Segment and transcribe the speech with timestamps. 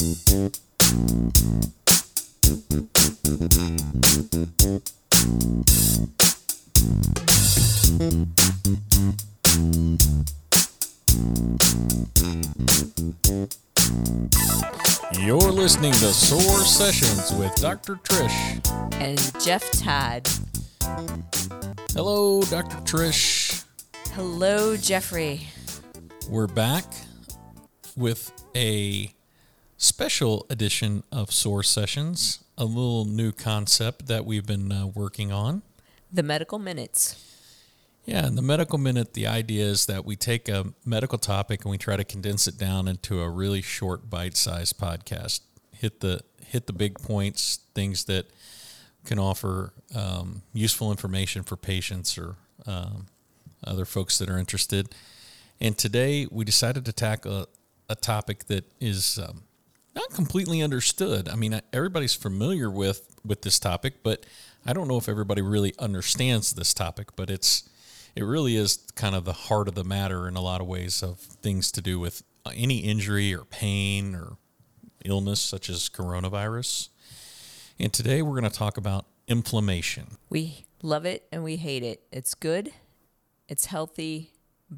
[0.00, 0.10] You're
[15.50, 17.96] listening to SOAR Sessions with Dr.
[17.96, 18.94] Trish.
[19.00, 20.28] and Jeff Todd.
[21.94, 22.76] Hello, Dr.
[22.84, 23.64] Trish.
[24.12, 25.48] Hello, Jeffrey.
[26.28, 26.84] We're back
[27.96, 29.12] with a
[29.78, 35.62] special edition of SOAR Sessions, a little new concept that we've been uh, working on.
[36.12, 37.24] The medical minutes.
[38.04, 41.70] Yeah, in the medical minute, the idea is that we take a medical topic and
[41.70, 45.40] we try to condense it down into a really short, bite-sized podcast.
[45.72, 48.26] Hit the hit the big points, things that
[49.04, 53.06] can offer um, useful information for patients or um,
[53.62, 54.88] other folks that are interested.
[55.60, 57.46] And today, we decided to tackle a,
[57.90, 59.42] a topic that is um,
[59.98, 61.28] not completely understood.
[61.28, 64.24] I mean, everybody's familiar with with this topic, but
[64.64, 67.16] I don't know if everybody really understands this topic.
[67.16, 67.68] But it's
[68.14, 71.02] it really is kind of the heart of the matter in a lot of ways
[71.02, 74.36] of things to do with uh, any injury or pain or
[75.04, 76.88] illness such as coronavirus.
[77.78, 80.16] And today we're going to talk about inflammation.
[80.30, 82.02] We love it and we hate it.
[82.10, 82.72] It's good,
[83.48, 84.32] it's healthy,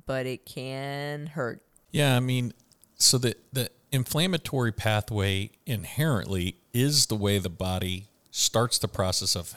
[0.06, 1.62] but it can hurt.
[1.91, 2.52] Yeah, I mean,
[2.96, 9.55] so the the inflammatory pathway inherently is the way the body starts the process of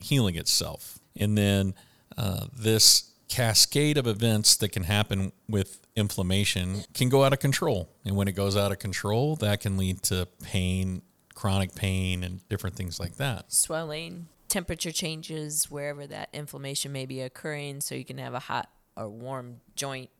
[0.00, 1.74] healing itself, and then
[2.16, 7.88] uh, this cascade of events that can happen with inflammation can go out of control,
[8.04, 11.02] and when it goes out of control, that can lead to pain,
[11.34, 13.52] chronic pain, and different things like that.
[13.52, 18.70] Swelling, temperature changes wherever that inflammation may be occurring, so you can have a hot
[18.96, 20.10] or warm joint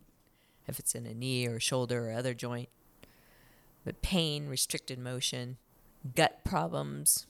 [0.66, 2.68] if it's in a knee or shoulder or other joint.
[3.84, 5.58] But pain, restricted motion,
[6.14, 7.26] gut problems,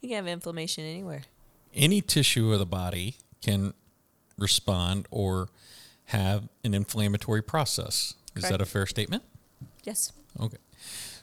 [0.00, 1.22] you can have inflammation anywhere.
[1.74, 3.74] Any tissue of the body can
[4.38, 5.48] respond or
[6.06, 8.14] have an inflammatory process.
[8.34, 9.22] Is that a fair statement?
[9.84, 10.12] Yes.
[10.40, 10.58] Okay.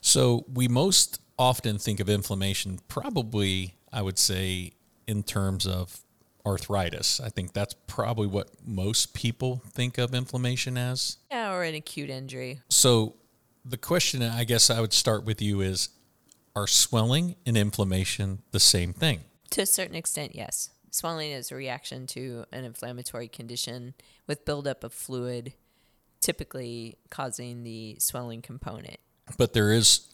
[0.01, 4.73] So we most often think of inflammation, probably, I would say,
[5.07, 6.03] in terms of
[6.45, 7.19] arthritis.
[7.19, 11.17] I think that's probably what most people think of inflammation as.
[11.31, 12.61] Yeah, or an acute injury.
[12.69, 13.15] So
[13.69, 15.89] the question I guess I would start with you is
[16.55, 19.21] are swelling and inflammation the same thing?
[19.51, 20.69] To a certain extent, yes.
[20.91, 23.93] Swelling is a reaction to an inflammatory condition
[24.27, 25.53] with buildup of fluid,
[26.19, 28.97] typically causing the swelling component.
[29.37, 30.07] But there is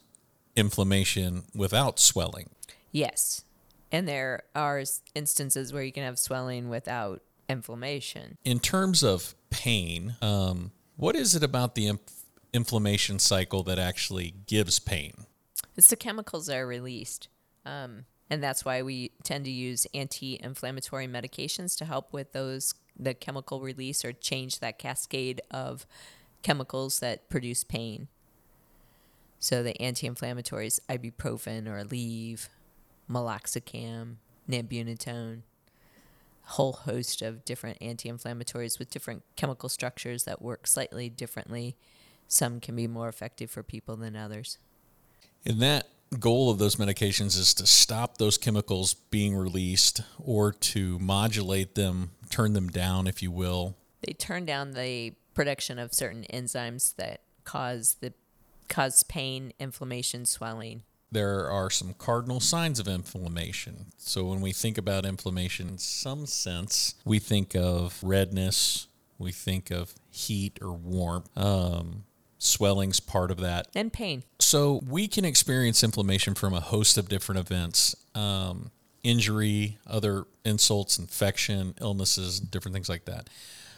[0.55, 2.49] inflammation without swelling.
[2.91, 3.43] Yes.
[3.91, 4.83] And there are
[5.13, 8.37] instances where you can have swelling without inflammation.
[8.43, 12.24] In terms of pain, um, what is it about the inf-
[12.55, 15.25] inflammation cycle that actually gives pain?
[15.75, 17.27] It's the chemicals that are released.
[17.65, 23.13] Um, and that's why we tend to use anti-inflammatory medications to help with those the
[23.13, 25.85] chemical release or change that cascade of
[26.43, 28.07] chemicals that produce pain.
[29.39, 32.47] So the anti-inflammatories, ibuprofen or Aleve,
[33.11, 34.15] meloxicam,
[34.49, 35.41] nabumetone,
[36.47, 41.75] a whole host of different anti-inflammatories with different chemical structures that work slightly differently.
[42.27, 44.57] Some can be more effective for people than others.
[45.45, 45.87] And that
[46.19, 52.11] goal of those medications is to stop those chemicals being released or to modulate them,
[52.29, 53.75] turn them down, if you will.
[54.05, 58.13] they turn down the production of certain enzymes that cause the
[58.67, 60.83] cause pain, inflammation, swelling.
[61.11, 63.87] There are some cardinal signs of inflammation.
[63.97, 68.87] So when we think about inflammation in some sense, we think of redness,
[69.17, 71.29] we think of heat or warmth.
[71.37, 72.03] Um,
[72.45, 73.67] swelling's part of that.
[73.75, 74.23] And pain.
[74.39, 78.71] So we can experience inflammation from a host of different events um,
[79.03, 83.29] injury, other insults, infection, illnesses, different things like that.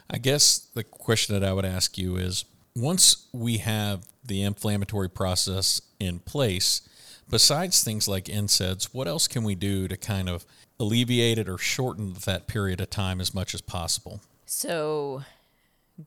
[0.10, 2.46] I guess the question that I would ask you is
[2.76, 6.88] once we have the inflammatory process in place,
[7.30, 10.46] besides things like NSAIDs, what else can we do to kind of
[10.80, 14.22] alleviate it or shorten that period of time as much as possible?
[14.46, 15.24] So,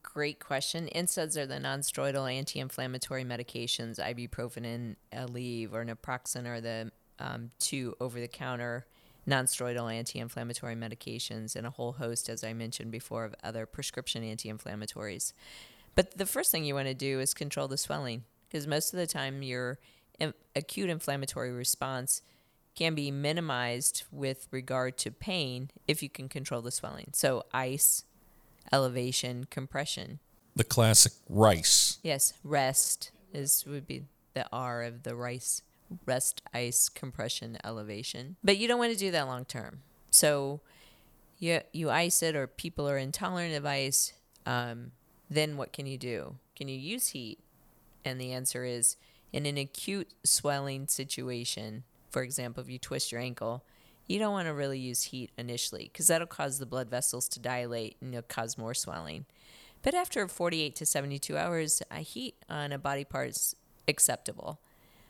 [0.02, 0.88] great question.
[0.94, 3.98] NSAIDs are the nonsteroidal anti-inflammatory medications.
[3.98, 8.86] Ibuprofen and Aleve or naproxen are the um, two over-the-counter
[9.28, 15.32] nonsteroidal anti-inflammatory medications, and a whole host, as I mentioned before, of other prescription anti-inflammatories.
[15.94, 18.98] But the first thing you want to do is control the swelling, because most of
[18.98, 19.78] the time your
[20.18, 22.22] in- acute inflammatory response
[22.74, 27.10] can be minimized with regard to pain if you can control the swelling.
[27.12, 28.04] So ice,
[28.72, 30.20] elevation, compression.
[30.56, 31.98] The classic rice.
[32.02, 35.62] Yes, rest is would be the R of the rice
[36.06, 38.36] rest ice compression elevation.
[38.44, 39.82] But you don't want to do that long term.
[40.10, 40.60] So
[41.38, 44.12] you you ice it, or people are intolerant of ice.
[44.46, 44.92] Um,
[45.28, 46.36] then what can you do?
[46.56, 47.38] Can you use heat?
[48.04, 48.96] And the answer is
[49.32, 51.84] in an acute swelling situation.
[52.10, 53.64] For example, if you twist your ankle,
[54.10, 57.38] you don't want to really use heat initially because that'll cause the blood vessels to
[57.38, 59.24] dilate and it'll cause more swelling.
[59.82, 63.54] But after 48 to 72 hours, a heat on a body part is
[63.86, 64.60] acceptable.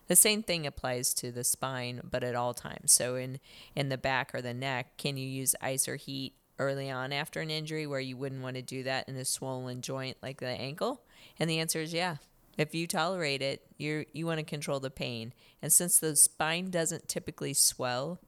[0.09, 2.93] The same thing applies to the spine, but at all times.
[2.93, 3.41] So in
[3.75, 7.41] in the back or the neck, can you use ice or heat early on after
[7.41, 10.49] an injury where you wouldn't want to do that in a swollen joint like the
[10.49, 11.01] ankle?
[11.39, 12.17] And the answer is yeah.
[12.59, 15.33] If you tolerate it, you you want to control the pain.
[15.63, 18.19] And since the spine doesn't typically swell,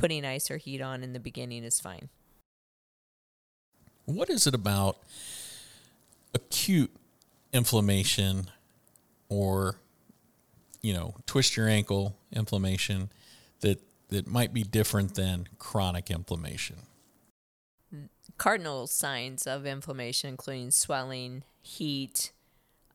[0.00, 2.08] putting ice or heat on in the beginning is fine.
[4.06, 4.98] What is it about
[6.34, 6.90] acute
[7.52, 8.50] inflammation
[9.28, 9.76] or
[10.82, 13.10] you know, twist your ankle inflammation
[13.60, 16.76] that that might be different than chronic inflammation?
[18.38, 22.32] Cardinal signs of inflammation, including swelling, heat,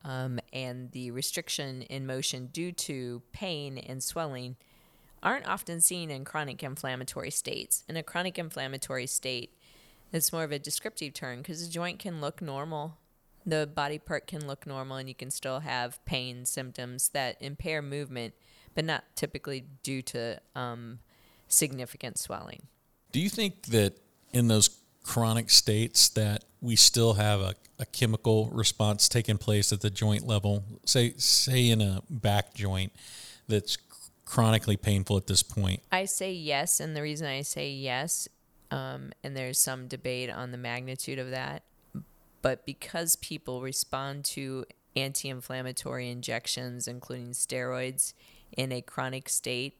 [0.04, 4.56] um, and the restriction in motion due to pain and swelling,
[5.25, 7.83] aren't often seen in chronic inflammatory states.
[7.89, 9.57] In a chronic inflammatory state,
[10.13, 12.98] it's more of a descriptive term because the joint can look normal.
[13.45, 17.81] The body part can look normal, and you can still have pain symptoms that impair
[17.81, 18.36] movement,
[18.75, 21.00] but not typically due to um,
[21.48, 22.68] significant swelling.
[23.12, 23.98] Do you think that
[24.31, 24.69] in those
[25.04, 30.25] chronic states that we still have a, a chemical response taking place at the joint
[30.25, 30.63] level?
[30.86, 32.92] Say, say in a back joint
[33.48, 33.77] that's
[34.25, 35.81] chronically painful at this point?
[35.92, 38.27] I say yes, and the reason I say yes,
[38.72, 41.63] um, and there's some debate on the magnitude of that,
[42.42, 48.13] but because people respond to anti inflammatory injections, including steroids,
[48.56, 49.77] in a chronic state,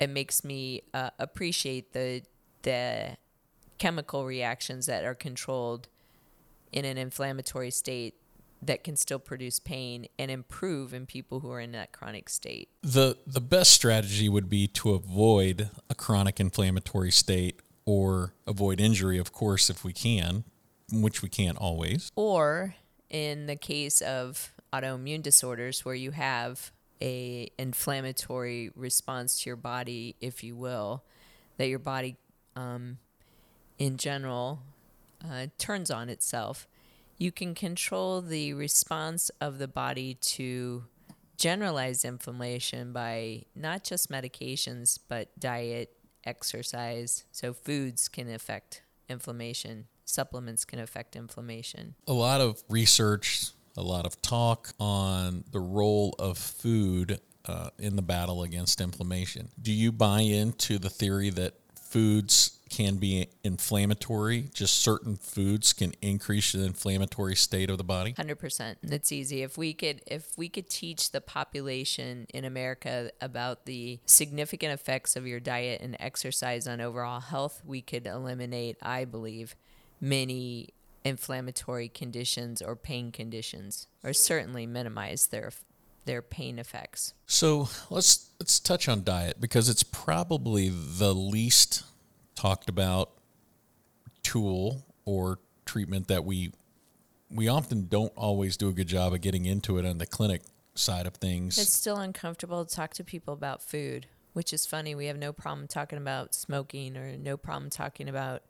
[0.00, 2.22] it makes me uh, appreciate the
[2.62, 3.16] the
[3.78, 5.88] chemical reactions that are controlled
[6.72, 8.14] in an inflammatory state
[8.60, 12.68] that can still produce pain and improve in people who are in that chronic state.
[12.82, 19.18] The the best strategy would be to avoid a chronic inflammatory state or avoid injury,
[19.18, 20.44] of course, if we can,
[20.92, 22.12] which we can't always.
[22.16, 22.74] Or
[23.08, 30.16] in the case of autoimmune disorders where you have a inflammatory response to your body,
[30.20, 31.04] if you will,
[31.56, 32.16] that your body,
[32.56, 32.98] um,
[33.78, 34.60] in general,
[35.24, 36.66] uh, turns on itself.
[37.18, 40.84] You can control the response of the body to
[41.36, 45.90] generalized inflammation by not just medications, but diet,
[46.24, 47.24] exercise.
[47.32, 51.94] So, foods can affect inflammation, supplements can affect inflammation.
[52.06, 57.94] A lot of research a lot of talk on the role of food uh, in
[57.94, 59.50] the battle against inflammation.
[59.62, 64.50] Do you buy into the theory that foods can be inflammatory?
[64.52, 68.12] Just certain foods can increase the inflammatory state of the body?
[68.12, 68.76] 100%.
[68.82, 69.42] It's easy.
[69.42, 75.16] If we could if we could teach the population in America about the significant effects
[75.16, 79.56] of your diet and exercise on overall health, we could eliminate, I believe,
[80.00, 80.70] many
[81.04, 85.50] inflammatory conditions or pain conditions, or certainly minimize their
[86.04, 87.12] their pain effects.
[87.26, 91.84] So let's let's touch on diet because it's probably the least
[92.38, 93.10] talked about
[94.22, 96.52] tool or treatment that we
[97.30, 100.42] we often don't always do a good job of getting into it on the clinic
[100.76, 101.58] side of things.
[101.58, 104.94] It's still uncomfortable to talk to people about food, which is funny.
[104.94, 108.44] We have no problem talking about smoking or no problem talking about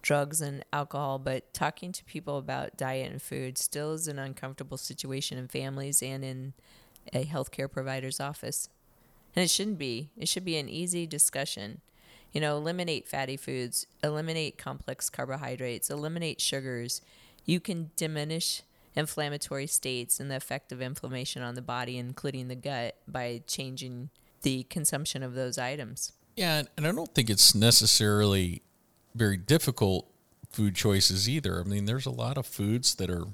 [0.00, 4.78] drugs and alcohol, but talking to people about diet and food still is an uncomfortable
[4.78, 6.54] situation in families and in
[7.12, 8.70] a healthcare provider's office.
[9.36, 10.10] And it shouldn't be.
[10.16, 11.82] It should be an easy discussion.
[12.34, 17.00] You know, eliminate fatty foods, eliminate complex carbohydrates, eliminate sugars.
[17.46, 18.62] You can diminish
[18.96, 24.10] inflammatory states and the effect of inflammation on the body, including the gut, by changing
[24.42, 26.12] the consumption of those items.
[26.36, 28.62] Yeah, and I don't think it's necessarily
[29.14, 30.06] very difficult
[30.50, 31.60] food choices either.
[31.60, 33.24] I mean, there's a lot of foods that are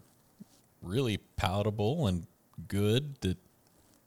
[0.83, 2.27] really palatable and
[2.69, 3.37] good that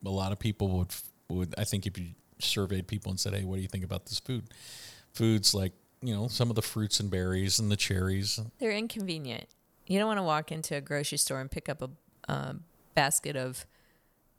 [0.05, 0.91] a lot of people would
[1.29, 2.09] would I think if you
[2.39, 4.45] surveyed people and said, "Hey, what do you think about this food?"
[5.13, 8.39] Foods like you know some of the fruits and berries and the cherries.
[8.59, 9.47] They're inconvenient.
[9.87, 11.81] You don't want to walk into a grocery store and pick up
[12.27, 12.55] a
[12.95, 13.65] basket of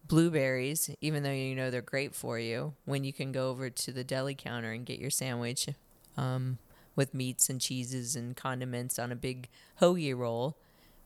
[0.06, 2.74] blueberries, even though you know they're great for you.
[2.84, 5.68] When you can go over to the deli counter and get your sandwich.
[6.16, 6.58] Um,
[6.96, 9.48] with meats and cheeses and condiments on a big
[9.80, 10.56] hoagie roll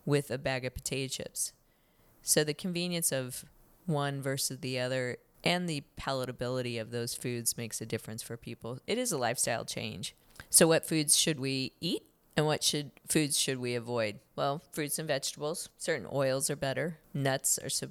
[0.05, 1.53] with a bag of potato chips.
[2.21, 3.45] So the convenience of
[3.85, 8.79] one versus the other and the palatability of those foods makes a difference for people.
[8.87, 10.15] It is a lifestyle change.
[10.49, 12.03] So what foods should we eat
[12.35, 14.19] and what should foods should we avoid?
[14.35, 16.97] Well, fruits and vegetables, certain oils are better.
[17.13, 17.89] Nuts are so,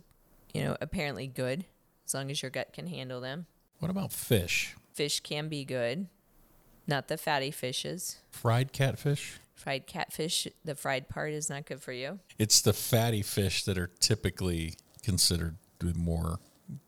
[0.52, 1.64] you know, apparently good
[2.06, 3.46] as long as your gut can handle them.
[3.78, 4.74] What about fish?
[4.94, 6.08] Fish can be good.
[6.86, 8.16] Not the fatty fishes.
[8.30, 9.38] Fried catfish?
[9.54, 12.20] Fried catfish, the fried part is not good for you.
[12.38, 15.56] It's the fatty fish that are typically considered
[15.94, 16.38] more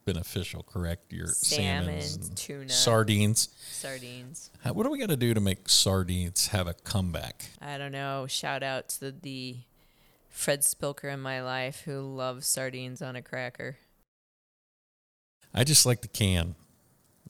[0.05, 1.13] beneficial, correct?
[1.13, 2.03] Your Salmon,
[2.35, 2.69] tuna.
[2.69, 3.49] sardines.
[3.71, 4.51] Sardines.
[4.63, 7.51] How- What do we got to do to make sardines have a comeback?
[7.61, 8.27] I don't know.
[8.29, 9.57] Shout out to the,
[10.29, 13.77] Fred Spilker in my life who loves sardines on a cracker.
[15.53, 16.55] I just like the can.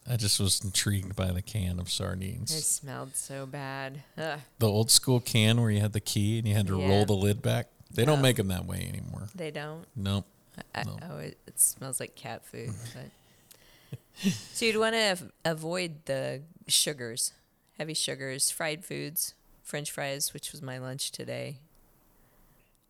[0.09, 2.55] I just was intrigued by the can of sardines.
[2.55, 4.03] It smelled so bad.
[4.19, 6.89] Ugh, The old school can where you had the key and you had to Yeah.
[6.89, 7.69] roll the lid back.
[7.93, 9.29] They don't make them that way anymore.
[9.35, 9.85] they don't.
[9.97, 10.27] Nope.
[10.75, 10.99] I, No.
[11.11, 12.71] Oh, it, it smells like cat food.
[12.95, 14.31] But.
[14.53, 17.33] so you'd want to av- avoid the sugars,
[17.79, 21.59] heavy sugars, fried foods, French fries, which was my lunch today.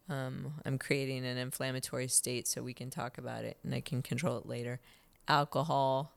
[0.09, 4.02] Um, I'm creating an inflammatory state, so we can talk about it, and I can
[4.02, 4.81] control it later.
[5.29, 6.12] Alcohol,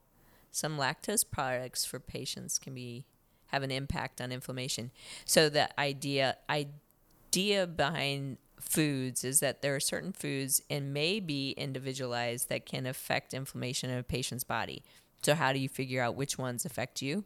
[0.51, 3.05] some lactose products for patients can be
[3.47, 4.89] have an impact on inflammation.
[5.25, 11.51] So the idea idea behind foods is that there are certain foods and may be
[11.51, 14.83] individualized that can affect inflammation in a patient's body.
[15.21, 17.23] So how do you figure out which ones affect you?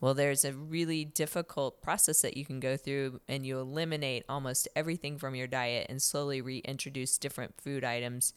[0.00, 4.68] Well, there's a really difficult process that you can go through, and you eliminate almost
[4.76, 8.34] everything from your diet and slowly reintroduce different food items,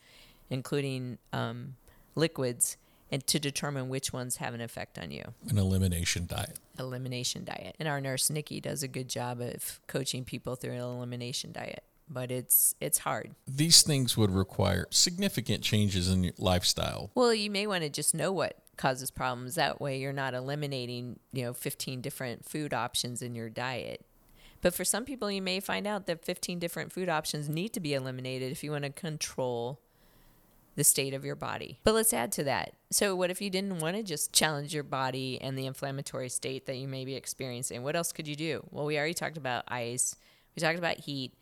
[0.50, 1.76] including um,
[2.16, 2.78] liquids,
[3.12, 6.58] and to determine which ones have an effect on you An elimination diet.
[6.78, 7.76] elimination diet.
[7.80, 11.84] And our nurse Nikki does a good job of coaching people through an elimination diet.
[12.10, 13.36] But it's it's hard.
[13.48, 17.12] These things would require significant changes in your lifestyle.
[17.14, 19.56] Well, you may want to just know what causes problems.
[19.56, 24.06] That way you're not eliminating, you know, 15 different food options in your diet.
[24.62, 27.80] But for some people you may find out that 15 different food options need to
[27.80, 29.82] be eliminated if you want to control
[30.76, 31.80] the state of your body.
[31.84, 32.74] But let's add to that.
[32.90, 36.66] So, what if you didn't want to just challenge your body and the inflammatory state
[36.68, 37.84] that you may be experiencing?
[37.84, 38.66] What else could you do?
[38.72, 40.16] Well, we already talked about ice,
[40.56, 41.34] we talked about heat,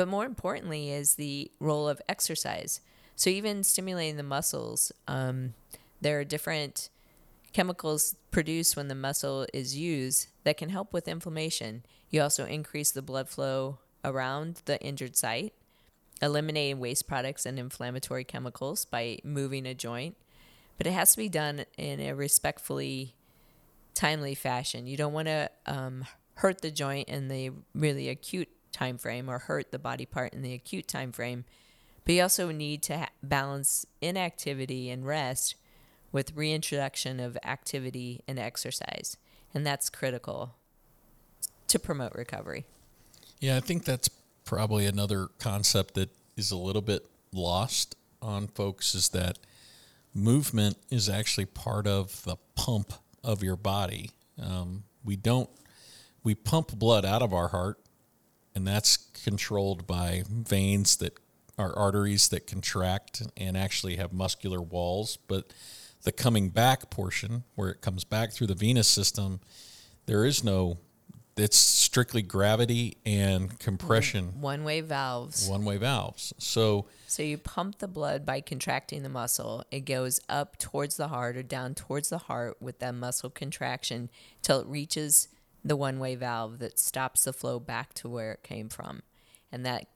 [0.00, 2.80] but more importantly, is the role of exercise.
[3.16, 5.52] So, even stimulating the muscles, um,
[6.00, 6.88] there are different
[7.52, 11.84] chemicals produced when the muscle is used that can help with inflammation.
[12.08, 15.52] You also increase the blood flow around the injured site
[16.22, 20.16] eliminating waste products and inflammatory chemicals by moving a joint,
[20.78, 23.16] but it has to be done in a respectfully
[23.92, 24.86] timely fashion.
[24.86, 29.38] You don't want to um, hurt the joint in the really acute time frame or
[29.38, 31.44] hurt the body part in the acute time frame,
[32.04, 35.54] but you also need to ha- balance inactivity and rest
[36.12, 39.16] with reintroduction of activity and exercise,
[39.54, 40.54] and that's critical
[41.68, 42.66] to promote recovery.
[43.38, 44.08] Yeah, I think that's
[44.44, 49.38] probably another concept that is a little bit lost on folks is that
[50.14, 54.10] movement is actually part of the pump of your body.
[54.42, 55.48] Um, we don't,
[56.24, 57.78] we pump blood out of our heart,
[58.54, 61.18] and that's controlled by veins that
[61.58, 65.18] are arteries that contract and actually have muscular walls.
[65.28, 65.52] But
[66.02, 69.40] the coming back portion, where it comes back through the venous system,
[70.06, 70.78] there is no
[71.36, 75.48] it's strictly gravity and compression One way valves.
[75.48, 79.64] one way valves so So you pump the blood by contracting the muscle.
[79.70, 84.10] It goes up towards the heart or down towards the heart with that muscle contraction
[84.42, 85.28] till it reaches
[85.64, 89.02] the one way valve that stops the flow back to where it came from.
[89.52, 89.86] And that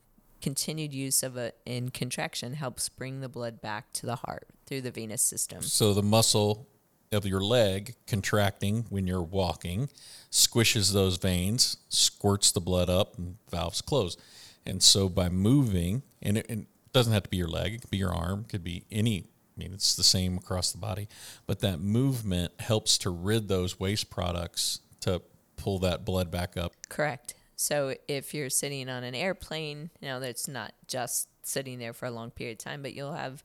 [0.44, 4.82] continued use of it in contraction helps bring the blood back to the heart through
[4.82, 5.62] the venous system.
[5.62, 6.68] so the muscle
[7.12, 9.88] of your leg contracting when you're walking
[10.30, 14.18] squishes those veins squirts the blood up and valves close
[14.66, 17.90] and so by moving and it, it doesn't have to be your leg it could
[17.90, 19.24] be your arm it could be any
[19.56, 21.08] I mean, it's the same across the body,
[21.46, 25.22] but that movement helps to rid those waste products to
[25.64, 26.74] pull that blood back up.
[26.90, 27.34] Correct.
[27.56, 32.04] So if you're sitting on an airplane, you know, that's not just sitting there for
[32.04, 33.42] a long period of time, but you'll have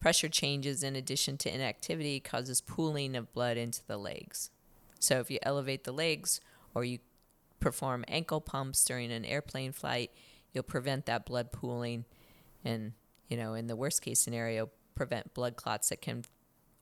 [0.00, 4.50] pressure changes in addition to inactivity causes pooling of blood into the legs.
[4.98, 6.40] So if you elevate the legs
[6.74, 7.00] or you
[7.60, 10.10] perform ankle pumps during an airplane flight,
[10.52, 12.06] you'll prevent that blood pooling
[12.64, 12.92] and,
[13.28, 16.24] you know, in the worst case scenario, prevent blood clots that can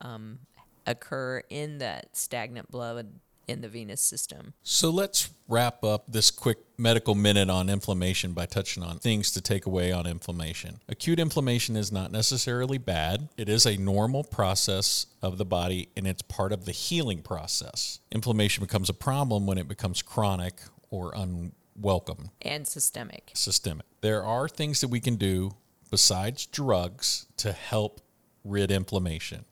[0.00, 0.38] um,
[0.86, 3.08] occur in that stagnant blood
[3.46, 4.54] in the venous system.
[4.62, 9.40] So let's wrap up this quick medical minute on inflammation by touching on things to
[9.40, 10.80] take away on inflammation.
[10.88, 16.06] Acute inflammation is not necessarily bad, it is a normal process of the body and
[16.06, 18.00] it's part of the healing process.
[18.10, 20.60] Inflammation becomes a problem when it becomes chronic
[20.90, 23.30] or unwelcome and systemic.
[23.34, 23.86] Systemic.
[24.00, 25.54] There are things that we can do
[25.90, 28.00] besides drugs to help
[28.44, 29.44] rid inflammation.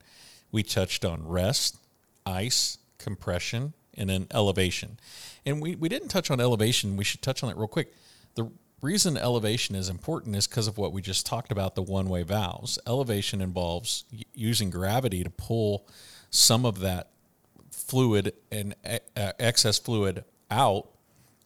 [0.51, 1.77] We touched on rest,
[2.25, 4.97] ice, compression, and then elevation.
[5.45, 6.97] And we, we didn't touch on elevation.
[6.97, 7.93] We should touch on it real quick.
[8.35, 8.49] The
[8.81, 12.23] reason elevation is important is because of what we just talked about the one way
[12.23, 12.77] valves.
[12.87, 15.87] Elevation involves using gravity to pull
[16.29, 17.09] some of that
[17.71, 20.89] fluid and uh, excess fluid out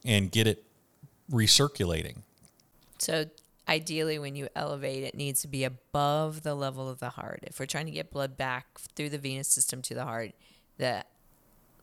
[0.06, 0.63] and get it
[1.32, 2.18] recirculating.
[2.98, 3.25] So
[3.68, 7.41] ideally when you elevate it needs to be above the level of the heart.
[7.44, 10.32] If we're trying to get blood back through the venous system to the heart,
[10.77, 11.03] the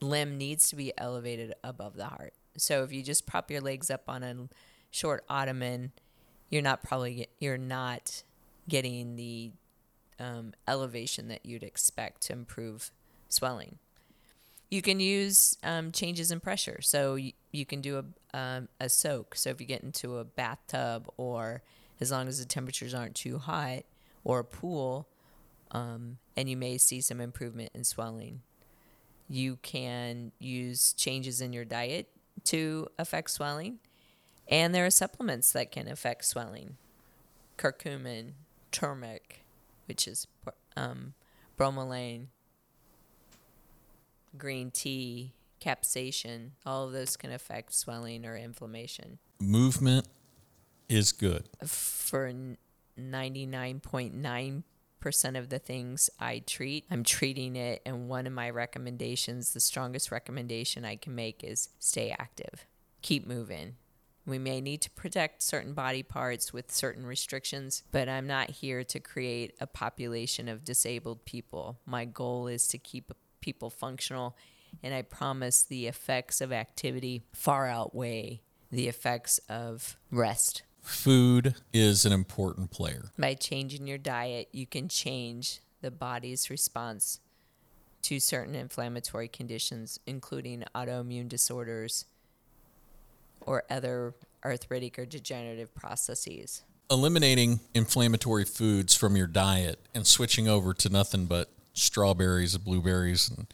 [0.01, 2.33] limb needs to be elevated above the heart.
[2.57, 4.35] So if you just prop your legs up on a
[4.91, 5.91] short ottoman,
[6.49, 8.23] you're not probably you're not
[8.67, 9.51] getting the
[10.19, 12.91] um, elevation that you'd expect to improve
[13.29, 13.77] swelling.
[14.69, 16.81] You can use um, changes in pressure.
[16.81, 19.35] So you, you can do a, um, a soak.
[19.35, 21.61] So if you get into a bathtub, or
[22.01, 23.83] as long as the temperatures aren't too hot,
[24.23, 25.07] or a pool,
[25.71, 28.41] um, and you may see some improvement in swelling.
[29.29, 32.07] You can use changes in your diet
[32.45, 33.79] to affect swelling.
[34.47, 36.77] And there are supplements that can affect swelling
[37.57, 38.33] curcumin,
[38.71, 39.43] turmeric,
[39.87, 40.27] which is
[40.75, 41.13] um,
[41.57, 42.27] bromelain,
[44.37, 49.17] green tea, capsaicin, all of those can affect swelling or inflammation.
[49.39, 50.07] Movement
[50.87, 51.49] is good.
[51.65, 52.31] For
[52.99, 54.63] 99.9
[54.99, 57.81] percent of the things I treat, I'm treating it.
[57.85, 62.65] And one of my recommendations, the strongest recommendation I can make is stay active,
[63.01, 63.75] keep moving.
[64.25, 68.83] We may need to protect certain body parts with certain restrictions, but I'm not here
[68.83, 71.79] to create a population of disabled people.
[71.85, 74.35] My goal is to keep people functional,
[74.83, 82.05] and I promise the effects of activity far outweigh the effects of rest food is
[82.05, 83.11] an important player.
[83.17, 87.19] By changing your diet, you can change the body's response
[88.03, 92.05] to certain inflammatory conditions, including autoimmune disorders
[93.41, 96.63] or other arthritic or degenerative processes.
[96.89, 103.47] Eliminating inflammatory foods from your diet and switching over to nothing but strawberries, blueberries, and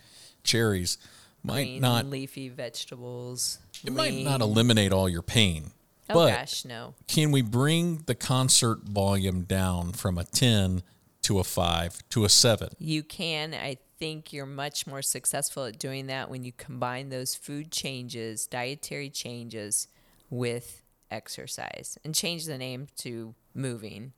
[0.43, 0.97] cherries
[1.43, 3.57] might Green, not leafy vegetables.
[3.83, 3.95] It lean.
[3.95, 5.71] might not eliminate all your pain,
[6.09, 6.95] Oh but gosh, no.
[7.07, 10.83] Can we bring the concert volume down from a 10
[11.23, 12.69] to a 5 to a 7?
[12.77, 13.53] You can.
[13.53, 18.47] I think you're much more successful at doing that when you combine those food changes,
[18.47, 19.87] dietary changes
[20.29, 24.11] with exercise and change the name to moving.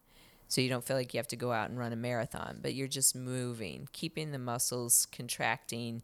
[0.48, 2.74] So you don't feel like you have to go out and run a marathon, but
[2.74, 6.04] you're just moving, keeping the muscles contracting,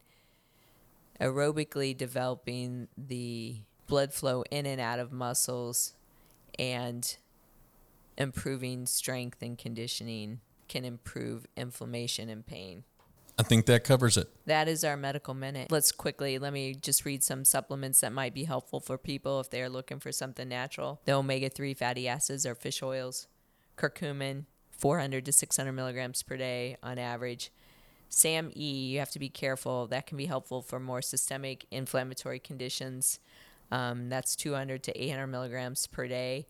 [1.20, 3.58] aerobically developing the
[3.92, 5.96] blood flow in and out of muscles
[6.58, 7.18] and
[8.18, 12.86] improving strength and conditioning can improve inflammation and pain.
[13.38, 14.30] I think that covers it.
[14.46, 15.70] That is our medical minute.
[15.70, 19.50] Let's quickly, let me just read some supplements that might be helpful for people if
[19.50, 21.02] they are looking for something natural.
[21.04, 23.28] The omega 3 fatty acids are fish oils,
[23.78, 27.52] curcumin, 400 to 600 milligrams per day on average.
[28.08, 29.88] SAMe, you have to be careful.
[29.88, 33.20] That can be helpful for more systemic inflammatory conditions.
[33.72, 36.48] Um, that's 200 to 800 milligrams per day.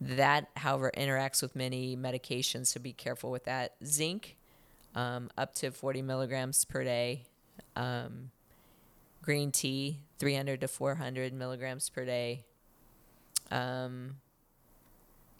[0.00, 3.76] That, however, interacts with many medications, so be careful with that.
[3.84, 4.36] Zinc,
[4.94, 7.24] um, up to 40 milligrams per day.
[7.76, 8.30] Um,
[9.22, 12.44] green tea, 300 to 400 milligrams per day.
[13.50, 14.16] Um,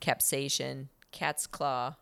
[0.01, 1.97] capsaicin, cat's claw.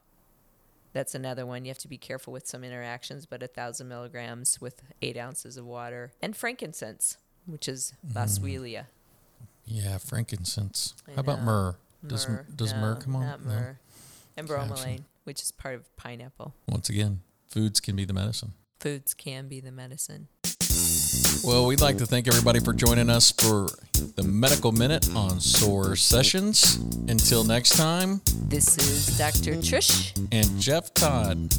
[0.93, 1.65] That's another one.
[1.65, 5.57] You have to be careful with some interactions, but a thousand milligrams with eight ounces
[5.57, 6.13] of water.
[6.23, 8.13] And frankincense, which is mm.
[9.67, 10.95] Yeah, frankincense.
[11.15, 11.77] How about myrrh?
[12.07, 13.27] Does myrrh, does no, myrrh come on?
[13.27, 13.61] Not myrrh.
[13.61, 13.77] No.
[14.37, 16.55] And bromelain, which is part of pineapple.
[16.69, 18.53] Once again, foods can be the medicine.
[18.81, 20.29] Foods can be the medicine.
[21.43, 23.69] Well, we'd like to thank everybody for joining us for
[24.17, 26.77] the Medical Minute on SOAR Sessions.
[27.09, 29.57] Until next time, this is Dr.
[29.57, 31.55] Trish and Jeff Todd.